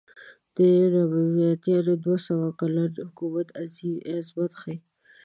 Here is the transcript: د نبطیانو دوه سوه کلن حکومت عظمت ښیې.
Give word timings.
د 0.55 0.57
نبطیانو 0.93 1.93
دوه 2.03 2.17
سوه 2.27 2.47
کلن 2.59 2.91
حکومت 3.09 3.47
عظمت 3.61 4.51
ښیې. 4.61 4.77